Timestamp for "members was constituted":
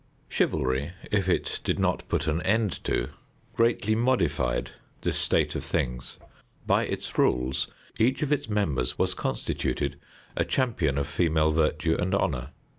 8.49-9.99